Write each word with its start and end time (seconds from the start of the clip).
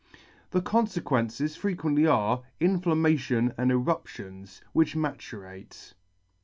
The 0.49 0.63
confequences 0.63 1.55
frequently 1.55 2.07
are, 2.07 2.41
inflamma 2.59 3.19
tion 3.19 3.53
and 3.55 3.71
eruptions, 3.71 4.63
which 4.73 4.95
maturate. 4.95 5.93